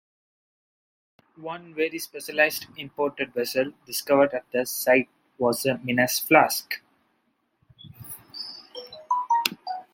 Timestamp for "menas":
5.77-6.17